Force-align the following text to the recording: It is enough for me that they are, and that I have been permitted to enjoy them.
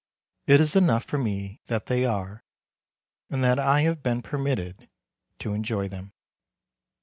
It 0.47 0.59
is 0.59 0.75
enough 0.75 1.03
for 1.03 1.19
me 1.19 1.61
that 1.67 1.85
they 1.85 2.05
are, 2.07 2.43
and 3.29 3.43
that 3.43 3.59
I 3.59 3.81
have 3.81 4.01
been 4.01 4.23
permitted 4.23 4.89
to 5.37 5.53
enjoy 5.53 5.89
them. 5.89 6.13